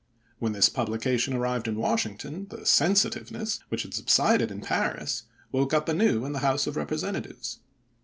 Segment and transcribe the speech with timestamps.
[0.39, 5.87] When this publication arrived in Washington the" sensitiveness," which had subsided in Paris, woke up
[5.87, 7.59] anew in the House of Eepresentatives.